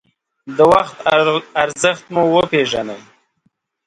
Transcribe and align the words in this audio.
د 0.57 0.59
وخت 0.73 0.97
ارزښت 1.63 2.03
مو 2.13 2.23
وپېژنئ. 2.35 3.01